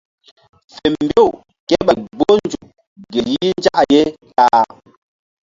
[0.73, 1.29] Fe mbew
[1.67, 2.65] kéɓay gboh nzuk
[3.11, 4.01] gel yih nzak ye
[4.35, 4.61] ta-a.